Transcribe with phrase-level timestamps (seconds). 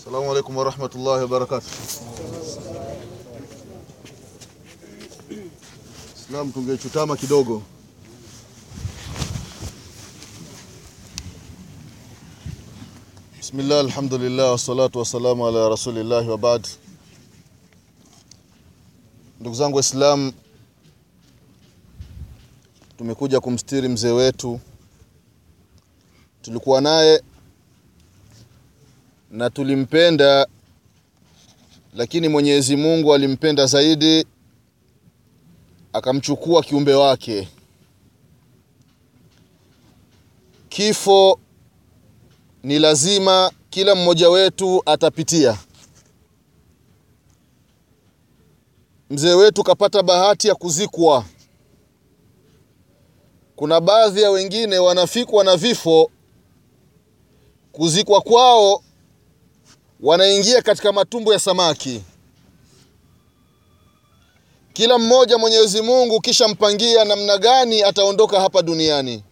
[0.00, 1.68] Assalamu alaikum warahmatullahi wabarakatuh.
[6.16, 7.60] Islam, tungechutama kidogo.
[13.36, 16.64] Bismillah, alhamdulillah, wassalatu wassalamu ala rasulillahi wa baad.
[19.40, 20.32] Ndugu zangu Waislamu,
[22.98, 24.60] tumekuja kumstiri mzee wetu,
[26.42, 27.22] tulikuwa naye
[29.30, 30.46] na tulimpenda,
[31.94, 34.26] lakini Mwenyezi Mungu alimpenda zaidi,
[35.92, 37.48] akamchukua kiumbe wake.
[40.68, 41.40] Kifo
[42.62, 45.58] ni lazima, kila mmoja wetu atapitia.
[49.10, 51.24] Mzee wetu kapata bahati ya kuzikwa.
[53.56, 56.10] Kuna baadhi ya wengine wanafikwa na vifo,
[57.72, 58.82] kuzikwa kwao
[60.02, 62.02] wanaingia katika matumbo ya samaki.
[64.72, 69.24] Kila mmoja Mwenyezi Mungu kisha mpangia namna gani ataondoka hapa duniani.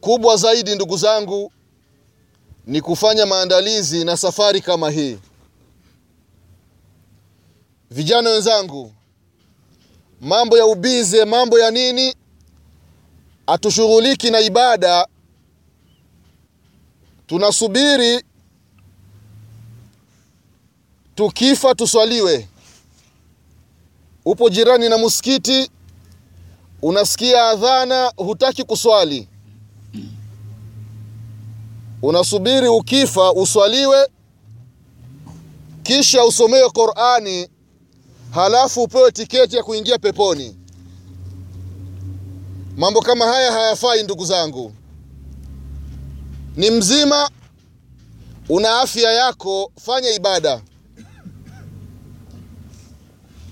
[0.00, 1.52] Kubwa zaidi, ndugu zangu,
[2.66, 5.18] ni kufanya maandalizi na safari kama hii.
[7.90, 8.92] Vijana wenzangu,
[10.20, 12.14] mambo ya ubize, mambo ya nini,
[13.46, 15.06] hatushughuliki na ibada
[17.26, 18.24] tunasubiri
[21.14, 22.48] tukifa tuswaliwe.
[24.24, 25.70] Upo jirani na msikiti,
[26.82, 29.28] unasikia adhana, hutaki kuswali,
[32.02, 34.08] unasubiri ukifa uswaliwe,
[35.82, 37.48] kisha usomewe Qur'ani,
[38.30, 40.56] halafu upewe tiketi ya kuingia peponi.
[42.76, 44.72] Mambo kama haya hayafai, ndugu zangu
[46.56, 47.30] ni mzima,
[48.48, 50.62] una afya yako, fanya ibada.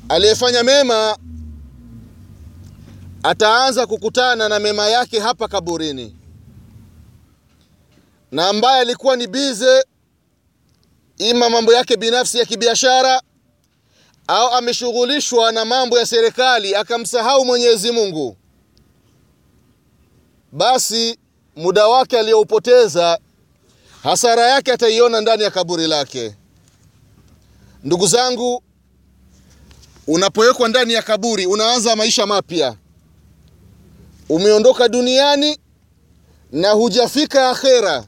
[0.09, 1.19] Aliyefanya mema
[3.23, 6.17] ataanza kukutana na mema yake hapa kaburini,
[8.33, 9.85] na ambaye alikuwa ni bize,
[11.19, 13.23] ima mambo yake binafsi ya kibiashara
[14.27, 18.37] au ameshughulishwa na mambo ya serikali akamsahau Mwenyezi Mungu,
[20.53, 21.19] basi
[21.57, 23.19] muda wake aliyoupoteza,
[24.03, 26.35] hasara yake ataiona ndani ya kaburi lake.
[27.85, 28.63] Ndugu zangu,
[30.07, 32.77] unapowekwa ndani ya kaburi unaanza maisha mapya.
[34.29, 35.59] Umeondoka duniani
[36.53, 38.05] na hujafika akhera,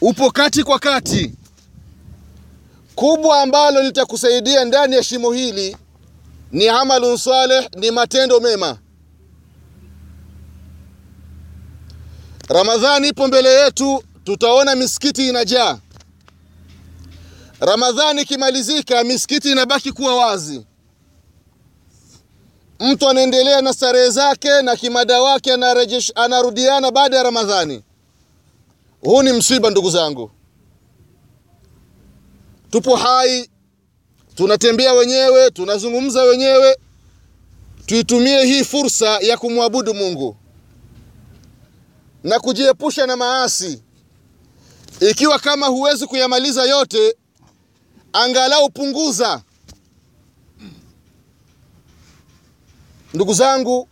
[0.00, 1.34] upo kati kwa kati.
[2.94, 5.76] Kubwa ambalo litakusaidia ndani ya shimo hili
[6.52, 8.78] ni amalun saleh, ni matendo mema.
[12.48, 15.78] Ramadhani ipo mbele yetu, tutaona misikiti inajaa.
[17.60, 20.64] Ramadhani ikimalizika, misikiti inabaki kuwa wazi,
[22.80, 25.52] mtu anaendelea na starehe zake na kimada wake
[26.14, 27.82] anarudiana baada ya Ramadhani.
[29.00, 30.30] Huu ni msiba, ndugu zangu.
[32.70, 33.50] Tupo hai,
[34.34, 36.76] tunatembea wenyewe, tunazungumza wenyewe.
[37.86, 40.36] Tuitumie hii fursa ya kumwabudu Mungu
[42.28, 43.82] na kujiepusha na maasi.
[45.00, 47.16] Ikiwa kama huwezi kuyamaliza yote,
[48.12, 49.42] angalau punguza.
[53.14, 53.88] Ndugu zangu,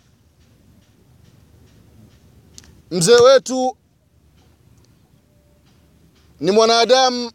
[2.91, 3.77] mzee wetu
[6.41, 7.33] ni mwanadamu.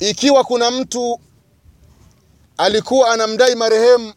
[0.00, 1.20] Ikiwa kuna mtu
[2.58, 4.14] alikuwa anamdai marehemu,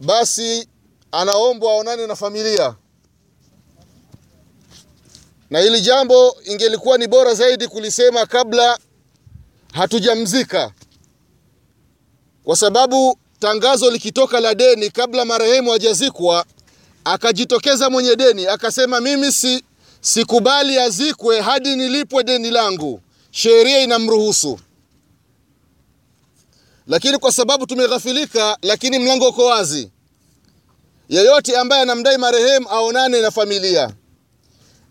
[0.00, 0.68] basi
[1.12, 2.76] anaombwa aonane na familia
[5.52, 8.78] na hili jambo ingelikuwa ni bora zaidi kulisema kabla
[9.72, 10.72] hatujamzika,
[12.44, 16.44] kwa sababu tangazo likitoka la deni kabla marehemu hajazikwa,
[17.04, 19.64] akajitokeza mwenye deni akasema, mimi si
[20.00, 23.00] sikubali azikwe hadi nilipwe deni langu,
[23.30, 24.58] sheria inamruhusu.
[26.86, 29.90] Lakini kwa sababu tumeghafilika, lakini mlango uko wazi,
[31.08, 33.90] yeyote ambaye anamdai marehemu aonane na familia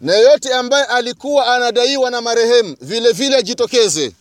[0.02, 4.12] na yeyote ambaye alikuwa anadaiwa na marehemu vile vile ajitokeze,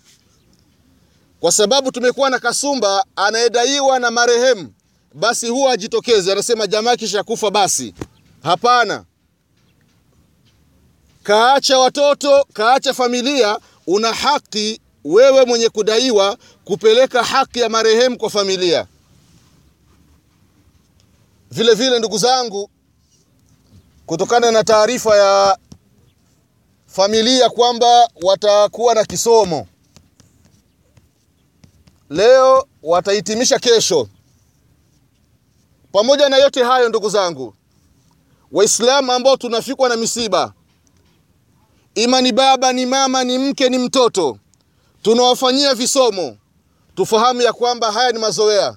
[1.40, 4.72] kwa sababu tumekuwa na kasumba, anayedaiwa na marehemu
[5.14, 7.94] basi huwa ajitokeze, anasema jamaa kisha kufa basi.
[8.42, 9.04] Hapana,
[11.22, 18.86] kaacha watoto, kaacha familia, una haki wewe mwenye kudaiwa kupeleka haki ya marehemu kwa familia.
[21.50, 22.70] Vile vile ndugu zangu,
[24.06, 25.58] kutokana na taarifa ya
[26.90, 29.66] familia kwamba watakuwa na kisomo.
[32.10, 34.08] Leo watahitimisha kesho.
[35.92, 37.54] Pamoja na yote hayo ndugu zangu
[38.52, 40.52] waislamu ambao tunafikwa na misiba
[41.94, 44.38] ima ni baba ni mama ni mke ni mtoto
[45.02, 46.36] tunawafanyia visomo.
[46.94, 48.76] Tufahamu ya kwamba haya ni mazoea.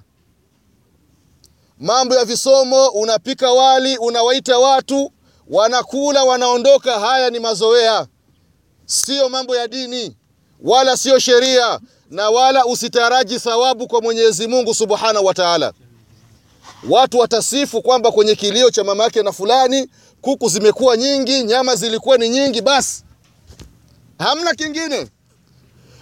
[1.78, 5.12] Mambo ya visomo unapika wali unawaita watu
[5.50, 7.00] wanakula wanaondoka.
[7.00, 8.06] Haya ni mazoea.
[8.86, 10.16] Siyo mambo ya dini
[10.62, 11.80] wala siyo sheria
[12.10, 15.72] na wala usitaraji thawabu kwa mwenyezi mungu subhanahu wa taala.
[16.88, 19.88] Watu watasifu kwamba kwenye kilio cha mama yake na fulani
[20.20, 23.04] kuku zimekuwa nyingi nyama zilikuwa ni nyingi basi
[24.18, 25.06] hamna kingine.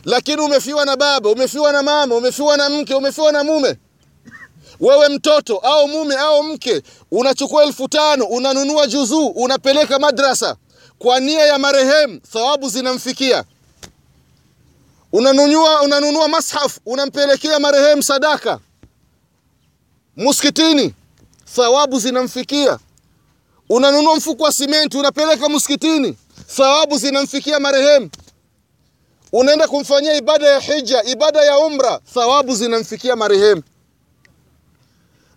[0.05, 3.77] Lakini umefiwa na baba umefiwa na mama umefiwa na mke umefiwa na mume
[4.83, 10.57] wewe mtoto au mume au mke unachukua elfu tano unanunua juzuu unapeleka madrasa.
[10.99, 13.45] Kwa nia ya marehemu thawabu zinamfikia.
[15.13, 18.59] Unanunua, unanunua mashaf unampelekea marehemu sadaka.
[20.17, 20.95] Muskitini
[21.57, 22.79] thawabu zinamfikia.
[23.69, 26.17] Unanunua mfuko wa simenti unapeleka muskitini
[26.57, 28.11] thawabu zinamfikia marehemu.
[29.33, 33.63] Unaenda kumfanyia ibada ya hija ibada ya umra thawabu zinamfikia marehemu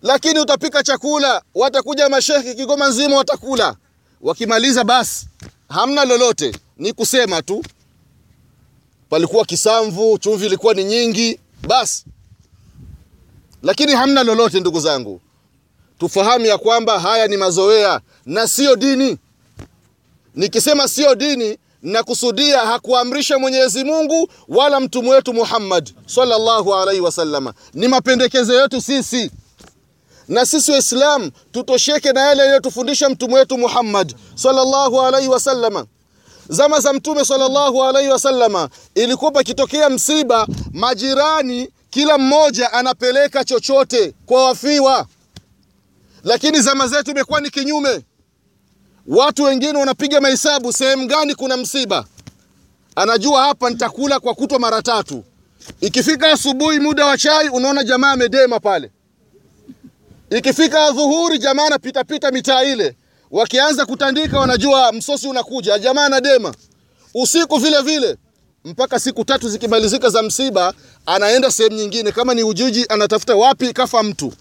[0.06, 3.76] lakini utapika chakula watakuja mashekhi kigoma nzima watakula.
[4.20, 5.26] Wakimaliza basi
[5.68, 6.52] hamna lolote.
[6.76, 7.64] Ni kusema tu
[9.10, 12.04] palikuwa kisamvu chumvi ilikuwa ni nyingi basi.
[13.62, 15.20] Lakini hamna lolote ndugu zangu.
[15.98, 19.18] Tufahamu ya kwamba haya ni mazoea na siyo dini.
[20.34, 27.88] Nikisema siyo dini nakusudia hakuamrisha mwenyezi mungu wala mtume wetu muhammad sallallahu alaihi wasallama ni
[27.88, 29.30] mapendekezo yetu sisi
[30.28, 35.86] na sisi waislam tutosheke na yale aliyotufundisha mtume wetu muhammad sallallahu alaihi wasallama
[36.48, 44.44] zama za mtume sallallahu alaihi wasallama ilikuwa pakitokea msiba majirani kila mmoja anapeleka chochote kwa
[44.44, 45.06] wafiwa.
[46.24, 48.02] Lakini zama zetu imekuwa ni kinyume.
[49.06, 52.04] Watu wengine wanapiga mahesabu sehemu gani kuna msiba?
[52.96, 55.24] Anajua hapa nitakula kwa kutwa mara tatu.
[55.80, 58.90] Ikifika asubuhi muda wa chai unaona jamaa amedema pale
[60.30, 62.96] ikifika dhuhuri jamaa anapitapita mitaa ile.
[63.30, 65.78] Wakianza kutandika wanajua msosi unakuja.
[65.78, 66.54] Jamaa anadema.
[67.14, 68.16] Usiku vile vile
[68.64, 70.74] mpaka siku tatu zikimalizika za msiba
[71.06, 72.12] anaenda sehemu nyingine.
[72.12, 74.32] Kama ni Ujiji anatafuta wapi kafa mtu.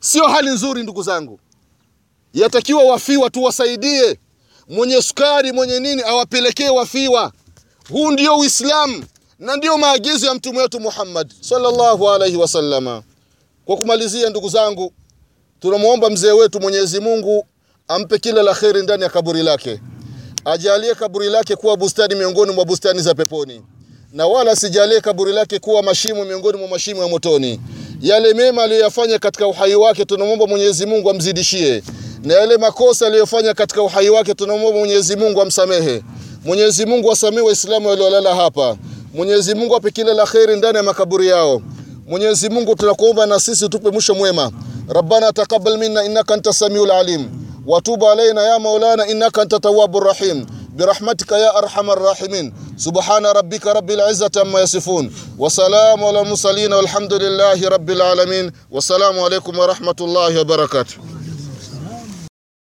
[0.00, 1.40] Sio hali nzuri ndugu zangu.
[2.34, 4.18] Yatakiwa wafiwa tuwasaidie.
[4.68, 7.32] Mwenye sukari mwenye nini awapelekee wafiwa.
[7.90, 9.04] Huu ndio uislamu
[9.38, 13.02] na ndio maagizo ya mtume wetu muhammad sallallahu alaihi wasallama
[13.66, 14.92] kwa kumalizia ndugu zangu
[15.60, 17.46] tunamwomba mzee wetu mwenyezi mungu
[17.88, 19.80] ampe kila la kheri ndani ya kaburi lake.
[20.44, 23.62] Ajalie kaburi lake kuwa bustani miongoni mwa bustani za peponi.
[24.12, 27.60] Na wala sijalie kaburi lake kuwa mashimo miongoni mwa mashimo ya motoni.
[28.00, 31.82] Yale mema aliyoyafanya katika uhai wake tunamwomba mwenyezi mungu amzidishie.
[32.24, 36.02] Na yale makosa aliyofanya katika uhai wake tunamwomba mwenyezi mungu amsamehe.
[36.44, 38.76] Mwenyezi mungu asamehe waislamu waliolala hapa.
[39.14, 41.62] Mwenyezi mungu ape kila la kheri ndani ya makaburi yao
[42.12, 44.50] mwenyezi mungu tunakuomba na sisi tupe mwisho mwema.
[44.88, 47.30] Rabbana taqabbal minna innaka anta samiul alim.
[47.66, 53.90] وتوب علينا يا مولانا إنك أنت تواب الرحيم برحمتك يا أرحم الراحمين سبحان ربك رب
[53.90, 60.94] العزة عما يصفون وسلام على المرسلين والحمد لله رب العالمين والسلام عليكم ورحمة الله وبركاته